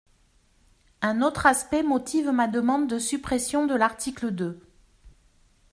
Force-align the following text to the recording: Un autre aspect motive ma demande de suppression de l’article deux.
Un 1.03 1.21
autre 1.21 1.45
aspect 1.45 1.83
motive 1.83 2.31
ma 2.31 2.47
demande 2.47 2.89
de 2.89 2.97
suppression 2.97 3.67
de 3.67 3.75
l’article 3.75 4.31
deux. 4.31 4.59